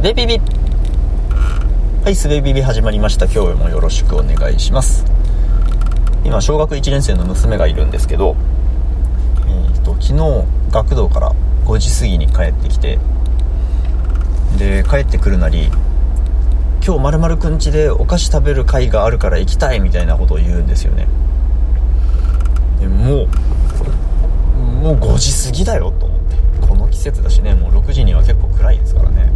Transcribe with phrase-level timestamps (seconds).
[0.00, 0.40] すべビビ。
[2.04, 3.26] はいすべビビ始まりました。
[3.26, 5.04] 今日もよろしくお願いします。
[6.24, 8.34] 今小学1年生の娘がいるんですけど、
[9.46, 11.32] えーと、昨日学童から
[11.66, 12.98] 5時過ぎに帰ってきて
[14.56, 15.66] で帰ってくるなり
[16.82, 21.08] 今日まるくん家でお菓子食べる会があるから行きたいみたいなことを言うんですよね。
[22.80, 26.66] でもうもう5時過ぎだよと思って。
[26.66, 29.30] この季節だしねもう6時には結構暗いですからね。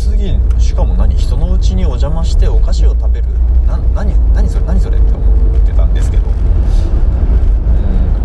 [0.00, 3.26] 時過ぎしかも何人のうちにお邪魔してお菓子を食べる。
[3.66, 6.22] な何何それ何それって思ってたんですけど。
[6.26, 6.30] う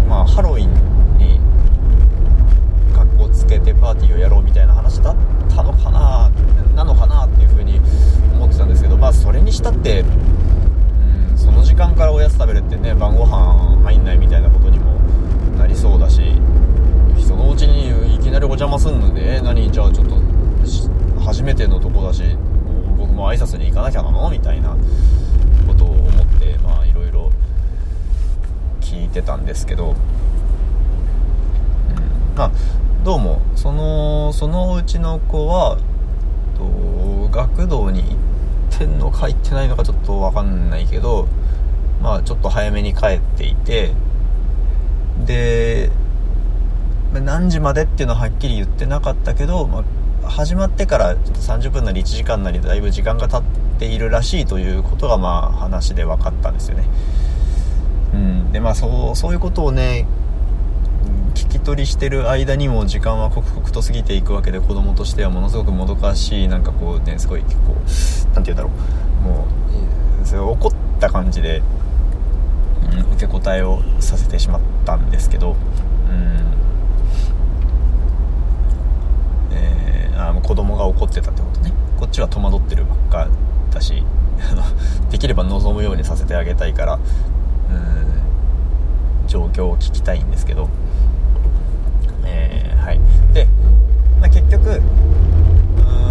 [0.05, 0.07] ん。
[0.07, 1.41] まあハロウィンに
[2.93, 5.15] 格好つけてパーティーをやろうみたいな話だっ
[5.53, 6.31] たのかな
[6.75, 7.81] なのかなっていうふうに
[8.35, 14.93] 思ってたんですけどまあそれにしたってうんその時間からおやつ食べるってね晩ご飯入んないみたいなことにも
[15.57, 16.21] なりそうだし
[17.17, 20.15] 人のうちにいきなりお邪魔すんので何じゃあちょっと
[21.25, 22.23] 初めてのとこだし
[22.97, 24.29] 僕も挨拶に行かなきゃなの？
[24.29, 24.77] みたいな
[25.67, 27.31] ことを思ってまあいろいろ
[28.79, 29.95] 聞いてたんですけど、うん、
[32.37, 32.51] まあ
[33.03, 35.79] どうもそのそのうちの子は
[36.57, 38.09] と学童に行
[38.75, 41.27] ってんのか行ってないのかちょっと分かんないけど
[42.01, 43.93] まあちょっと早めに帰っていて
[45.25, 45.89] で
[47.13, 49.83] 何時までっていうのははっきり言ってなかったけど、まあ、
[50.27, 53.43] 始まってから30分なり1時間なりだいぶ時間が経っ
[53.79, 56.85] ているらしいということがまあ話で分かったんですよね。
[58.13, 60.07] うん、でまあそうそういうことをね
[61.33, 67.75] 聞き取りしてる間にも時間は刻々と過ぎていくわけで子供としてはものすごくもどかしいなんかこうねすごい結構
[68.33, 69.21] 何て言うんだろう。
[69.21, 69.47] も
[70.23, 71.61] うそれ怒った感じで
[72.91, 75.57] うん、受け答えをさせてしまったんですけど、うん
[79.51, 81.73] えー、あもう子供が怒ってたってことね。
[81.99, 83.27] こっちは戸惑ってるばっか
[83.71, 84.03] だし
[85.11, 87.01] できれば望むようにさせてあげたいから、うん、
[89.27, 90.69] 状況を聞きたいんですけど、
[92.25, 92.99] えー、はい。
[93.33, 93.47] で、
[94.19, 94.73] まあ、結局う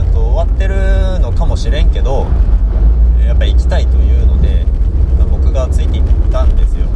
[0.02, 2.26] んと終わってるのかもしれんけど
[3.26, 4.66] やっぱり行きたいというので
[5.18, 6.86] まあ、僕がついていったんですよ。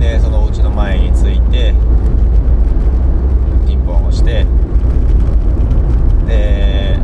[0.00, 1.74] でそのお家の前に着いて
[3.66, 4.44] ピンポンをして
[6.26, 6.98] で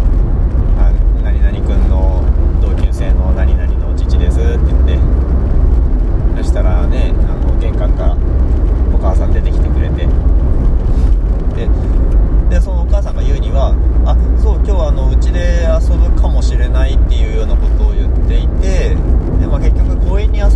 [1.22, 2.22] 「何々君の
[2.60, 4.98] 同級生の何々の父です」って言って
[6.38, 8.16] そしたらねあの玄関から
[8.94, 10.06] お母さん出てきてくれて
[11.56, 11.68] で
[12.50, 18.96] でそのお母さんが言うには「あそう今日はあのうちで遊ぶかもしれない」っていうようなことを言っていて
[19.40, 20.46] で、まあ、結局公園に遊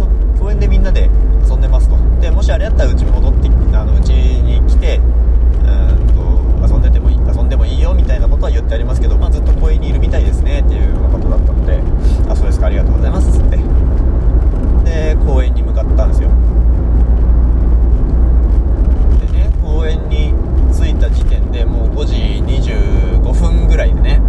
[0.45, 1.09] 公園でみんなで
[1.49, 11.81] 遊んでますとでもしあれやったらうち戻ってあのうちに来てうんと遊んでてもいい遊んでもいいよみたいなことは言ってありますけど、まあ、ずっと公園にいるみたいですねっていうようなことだったので
[12.31, 13.57] あそうですかありがとうございますっつって
[14.85, 16.29] で公園に向かったんですよ
[19.33, 20.35] でね公園に
[20.73, 24.21] 着いた時点でもう5時25分ぐらいでね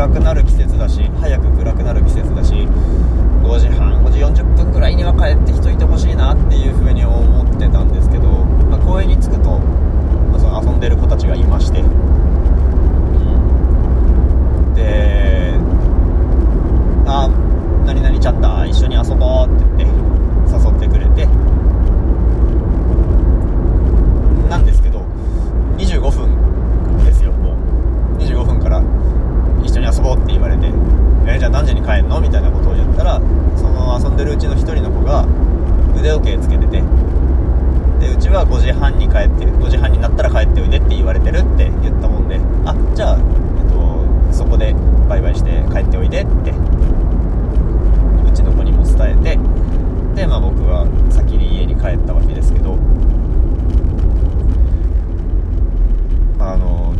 [0.00, 8.22] 暗くなる季節だし早く暗くなる季節だし5時半5時40分ぐらいには帰ってきといてほしいなっていう風に思ってたんですけど、
[8.70, 11.90] まあ、公園に着くと、まあ、その遊んでる子たちがいまして、うん、
[14.74, 15.52] で
[17.06, 17.28] 「あ
[17.84, 19.90] 何々ちゃった一緒に遊ぼう」って言っ
[20.48, 21.26] て誘ってくれて
[24.48, 25.04] なんですけど
[25.76, 28.82] 25分ですよもう25分から
[29.64, 33.20] 一緒に遊ぼうって言われて、えー、じゃあ何時に帰るのみたいなことを言ったら
[33.56, 35.26] その遊んでるうちの1人の子が
[35.96, 36.82] 腕時計つけてて
[38.00, 44.74] でうちは5時半に帰って5時半になったら帰っておいでって言われてるって言ったもんであじゃあ、えっと、そこで
[45.08, 46.54] バイバイして帰っておいでってう
[48.32, 49.38] ちの子にも伝えて
[50.14, 52.78] で、まあ、僕は先に家に帰ったわけですけど
[56.38, 56.94] あの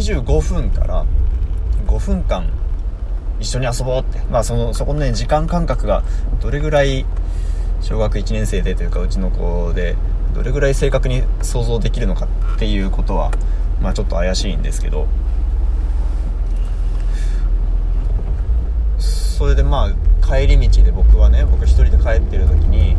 [0.00, 1.04] 25分から
[1.86, 2.48] 5分間
[3.38, 6.02] 一緒に遊ぼうって、まあその、そこのね、時間感覚が
[6.40, 7.06] どれぐらい
[7.80, 9.96] 小学1年生でというかうちの子で
[10.34, 13.30] どれぐらい正確に想像できるのかっていうことは、
[13.80, 15.06] まあちょっと怪しいんですけど、
[18.98, 22.94] それでまあ帰り道で僕はね、僕一人で帰ってる時に、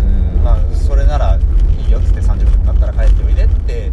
[0.00, 3.92] うん、まあそれならいいよっつって30分になったら帰っておいでって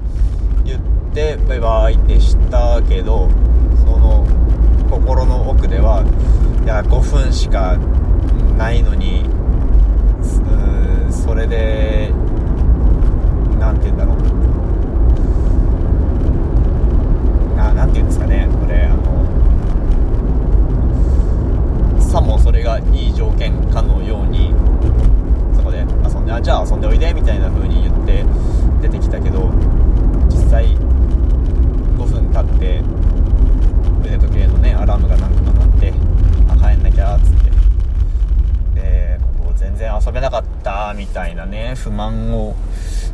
[0.63, 3.29] 言ってバイバイってしたけど
[3.85, 4.25] その
[4.89, 6.03] 心の奥では
[6.63, 7.77] いや5分しか
[8.57, 9.23] ないのに
[11.11, 12.09] それで
[13.59, 14.43] 何て言うんだろう
[26.53, 28.25] あ遊んでおいでみたいな風に言って
[28.81, 29.49] 出てきたけど
[30.29, 32.81] 実際5分経って
[34.01, 35.93] 腕時計のねアラームが何個か鳴って
[36.49, 37.33] あ帰んなきゃっつっ
[38.75, 42.55] てでここ全然遊べなかったみたいなね不満を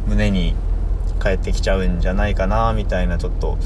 [0.07, 0.55] 胸に
[1.21, 3.57] 帰ってきちゃうんじゃないかなみたいなちょっと。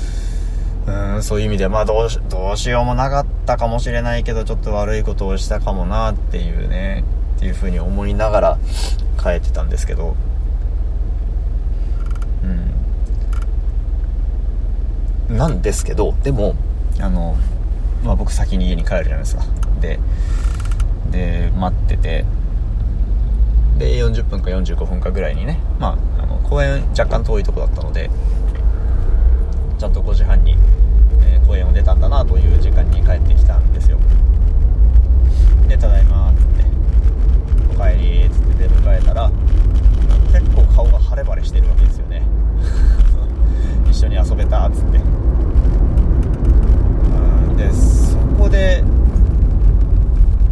[0.85, 7.05] うんそういう意味でまあどうしどうしようもなかったかもしれないけどちょっと悪いことをしたかもなっていうね
[7.37, 8.57] っていう風に思いながら
[9.17, 10.17] 帰ってたんですけど。
[15.29, 15.37] うん。
[15.37, 16.55] なんですけどでも
[16.99, 17.37] あの
[18.03, 19.45] まあ僕先に家に帰るじゃないですか。
[19.79, 19.99] で
[21.11, 22.25] で待ってて。
[23.77, 28.09] で40分か45分かぐらいにねまああの公園若干遠いとこだったので
[29.77, 30.55] ちゃんと5時半に、
[31.21, 33.97] えー、公園を出たんだなという時間に帰ってきたんですよ。
[35.67, 36.63] で「ただいま」っつって
[37.75, 39.31] 「おかえり」っつって出迎えたら
[40.31, 42.21] 結構顔が晴れ晴れしてるわけですよね。
[43.89, 44.97] 一緒に遊べたっつって
[47.49, 48.83] うんでそこで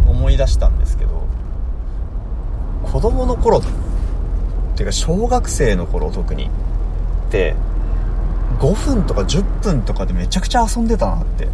[0.07, 1.21] 思い出したんですけど
[2.83, 3.61] 子供の頃っ
[4.75, 6.49] ていうか小学生の頃特に
[7.27, 7.55] って
[8.59, 11.47] 5分とか10分とかでめちゃくちゃ遊んでたなって。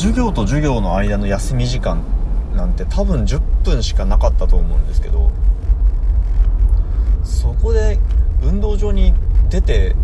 [0.00, 2.02] 授業と授業の間の休み時間
[2.56, 5.30] なんて多分10分しかなかったと思うんですけど
[7.22, 7.98] そこで
[8.42, 9.12] 運動場に
[9.50, 9.94] 出て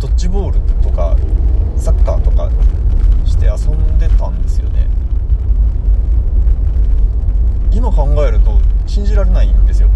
[0.00, 1.14] ドッジボールとか
[1.76, 2.50] サッカーとか
[3.26, 4.88] して遊んでたんですよね。
[7.74, 9.88] 今考えると信じられないんですよ。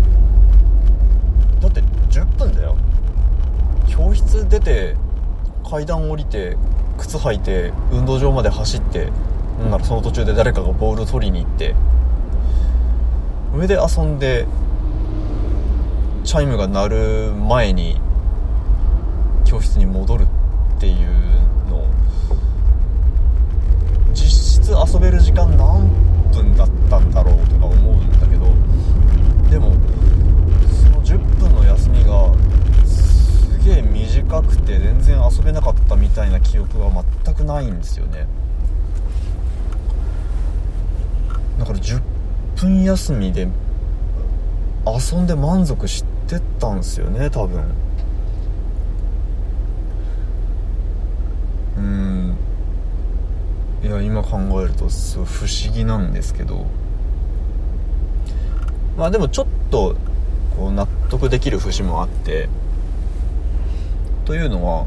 [1.60, 1.80] だって
[2.10, 2.76] 10分だよ。
[3.86, 4.96] 教室出て
[5.69, 6.56] 階段降りて
[6.98, 9.10] 靴履いて運動場まで走って
[9.60, 11.75] なんならその途中で誰かがボール取りに行って
[13.54, 14.46] 上で遊んで
[16.25, 18.00] チャイムが鳴る前に
[19.44, 20.25] 教室に戻る
[20.76, 21.06] っていう
[21.70, 21.86] の
[24.12, 26.07] 実質遊べる時間何分
[26.43, 28.46] 分だったんだろうとか思うんだけど
[29.50, 29.73] でも
[30.85, 32.32] その10分の休みが
[32.87, 38.26] すげえ短くて全然遊べなかったみたいな記憶は全くないんですよね。
[41.58, 42.00] だから10
[42.56, 43.49] 分休みで
[44.87, 47.64] 遊んで満足してったんですよね多分。
[51.76, 52.27] うん。
[53.88, 56.67] いや今考えるとすごい不思議なんですけど。
[58.99, 59.96] まあでもちょっと
[60.55, 62.50] こう納得できる節もあって。
[64.26, 64.85] というのは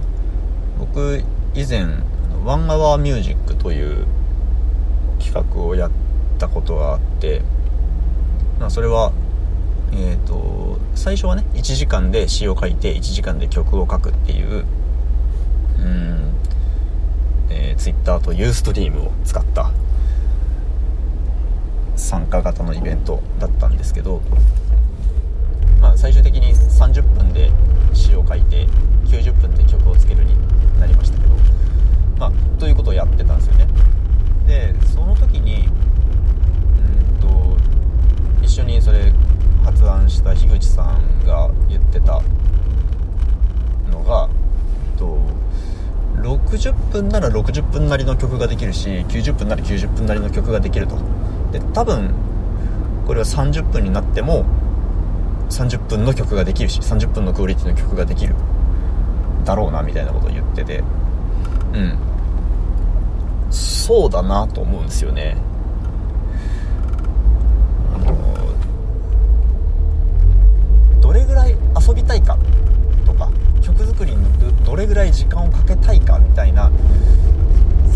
[0.77, 1.24] 僕
[1.56, 1.88] 以前
[2.45, 4.06] 「ワンアワーミュージック」という
[5.19, 5.92] 企画をやっ
[6.38, 7.42] たことがあって、
[8.59, 9.12] まあ、それは
[9.94, 14.63] えーと、最初はね1時間で詩を書いて1時間で曲を書くっていう。
[15.80, 16.33] うん、
[17.51, 19.71] えー、Twitter と Ustream を使った
[21.98, 24.21] 参加型のイベントだったんですけど、
[25.81, 27.51] まあ、最終的に30分で
[27.93, 28.67] 詩を書いて
[29.05, 30.34] 90分で曲をつけるに
[30.79, 31.34] なりましたけど、
[32.17, 33.67] まあ、ということをやってたんですよね。
[34.48, 37.58] でその時にうんと
[38.41, 39.13] 一緒にそれ
[39.63, 42.22] 発案した樋口さんが言ってた
[43.91, 44.29] のが
[46.21, 50.95] 60分なら60分なりの曲ができるし90分なら90分なりの曲ができると。
[51.51, 52.13] で多分
[53.05, 54.45] これは30分になっても
[55.49, 58.35] 30分の曲ができるし30分のクオリティの曲ができる
[59.43, 60.83] だろうなみたいなことを言ってて。
[61.73, 62.11] うん。
[63.51, 65.35] そうだなと思うんですよね
[71.01, 72.37] どれぐらい遊びたいか
[73.05, 73.29] とか
[73.61, 74.25] 曲作りに
[74.63, 76.71] どれぐらい時間をかけたいかみたいな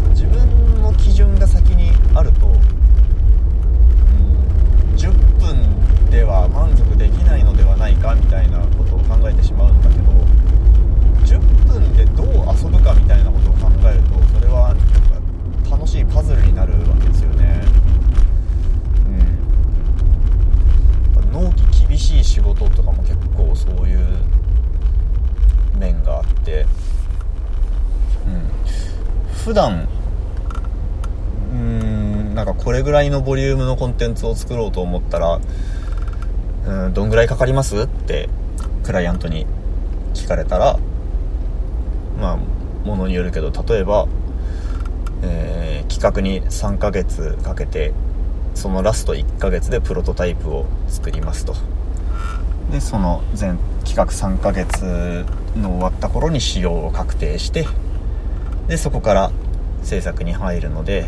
[0.10, 2.56] 自分の基準が先にあると、うん、
[4.96, 14.76] 10分では満足できないのではないかみたいなことを考えてしまうんだけど10分でどう遊ぶかみたいなことを考えるとそれは
[15.70, 17.62] 楽しいパズルになるわけですよね。
[21.18, 24.06] うん、納期厳しい仕事とかも結構そういう
[25.78, 26.66] 面があって、
[28.26, 28.50] うん、
[29.46, 29.88] 普段
[31.54, 35.40] うんなんかこれぐらいのボリュームのコンテンツを作ろうと思ったら
[36.66, 37.84] うんどんぐらいかかります？
[37.84, 38.28] って
[38.84, 39.46] クライアントに
[40.16, 40.80] 聞かれたら
[42.20, 42.38] まあ
[42.88, 44.08] ものによるけど例えば、
[45.22, 47.94] えー、企画に3ヶ月かけて
[48.56, 51.56] そのラスト1ヶ月でプロトタイプを作りますと。
[52.72, 55.24] でその全企画3ヶ月
[55.56, 57.68] の終わった頃に仕様を確定して
[58.68, 59.32] でそこから
[59.84, 61.06] 制作に入るので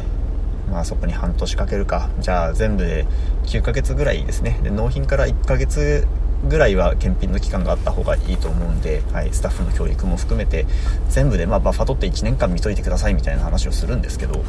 [0.71, 2.09] まあそこに半年かけるか。
[2.19, 3.05] じゃあ全部で
[3.45, 4.59] 9ヶ月ぐらいですね。
[4.63, 6.05] で納品から1ヶ月
[6.47, 10.67] ぐらいは検品の期間があった方がいいと思うんで、はい、スタッフの教育も含めて
[11.09, 14.43] 全部でまあバッファ取って1年間見といてくださいみたいな話をするんですけど。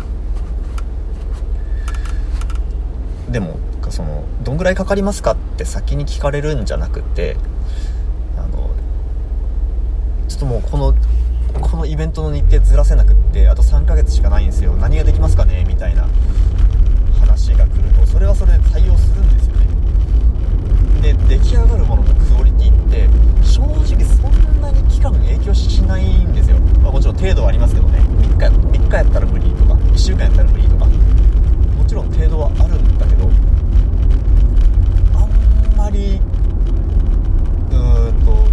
[3.30, 3.58] でも
[3.90, 7.36] そのどんぐらいかかりますかって先に聞かれるんじゃなくて
[8.36, 8.70] あの
[10.28, 10.94] ちょっともうこの
[11.70, 14.74] このイベントの日程ずらせなくってあと3ヶ月しかないんですよ。
[14.74, 15.64] 何ができますかね？
[15.68, 16.08] みたいな
[17.20, 19.66] 話が来るとそれはそれで対応するんですよね
[21.02, 23.08] で出来上がるもののクオリティって
[23.46, 28.46] 正直そんなに期間影響しないんですよ、まあ、もちろん程度はありますけどね3日
[28.78, 30.92] ,3 日やったら無理とか1週間やったら無理とかも
[31.86, 33.30] ちろん程度はあるんだけど
[35.14, 36.20] あんまり
[37.70, 38.48] うーんと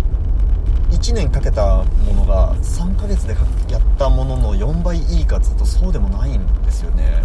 [0.95, 3.36] 1年かけたものが3ヶ月で
[3.72, 7.24] やったものの4倍いいかつとそうでもないんですよね。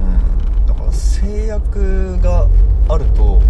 [0.00, 0.66] うん。
[0.66, 2.46] だから制約が
[2.88, 3.40] あると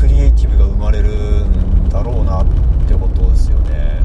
[0.00, 2.46] クリエイティブが生まれるんだろうなっ
[2.86, 4.02] てことですよね。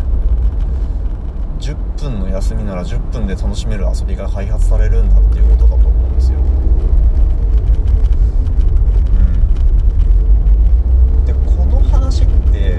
[1.59, 6.39] 10分の休みなら10分で楽しめる遊びが開発されるんだっていうことだと思うんですよ
[12.09, 12.77] 話って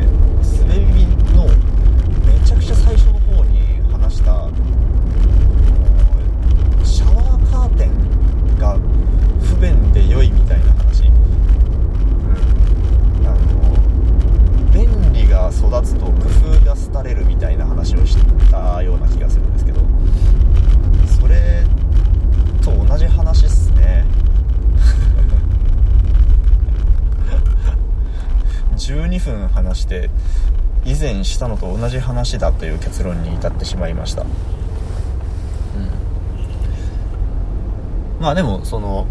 [0.58, 1.46] 滑りの
[2.26, 4.48] めちゃくちゃ最初の方に話した
[6.84, 8.76] シャワーカーテンが
[9.40, 11.12] 不便で良いみたいな話、うん、
[13.24, 16.12] あの便利が育つと工
[16.56, 18.16] 夫が廃れるみたいな話をし
[18.50, 19.80] たような気がするんですけど
[21.20, 21.64] それ
[22.64, 24.04] と同じ話っすね
[28.80, 30.10] 12分話して
[30.84, 34.22] 以前したのと同じ話だという結論に至ってしまいました。
[34.22, 34.28] うん。
[38.20, 39.06] まあでもその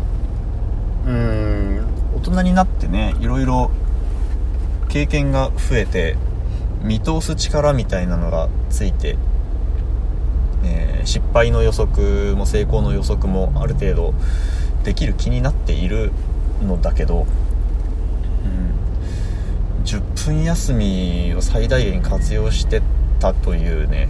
[1.05, 1.85] うーん
[2.15, 3.71] 大人になってねいろいろ
[4.89, 6.17] 経験が増えて
[6.81, 9.17] 見通す力みたいなのがついて、
[10.63, 14.13] えー、失敗の予測も成功の予測もある程度
[14.83, 16.11] できる気になっている
[16.61, 17.27] のだけど
[19.89, 22.83] 10分休みを最大限活用して
[23.19, 24.07] たというね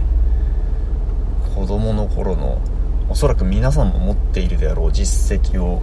[1.54, 2.60] 子供の頃の
[3.08, 5.80] おそらく皆さんも持っているであろう実績を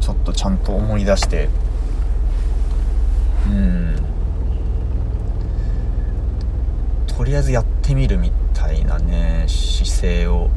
[0.00, 1.48] ちょっとちゃんと思い出して
[3.46, 3.96] うん。
[7.06, 10.50] とりあえずやってみるみたいなね姿勢を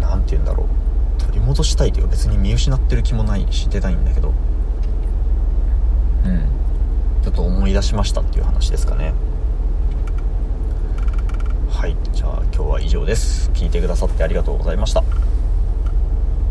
[0.00, 1.20] 何て言うんだろう。
[1.20, 4.34] 取り戻したいというか別に見失ってる気もないしてたいんだけど。
[6.24, 6.40] うん。
[7.22, 9.14] ちょっと思い出しましたっていう話ですかね。
[11.70, 11.96] はい。
[12.12, 13.50] じゃあ今日は以上です。
[13.54, 15.02] 聞いてくださってありがとうございました。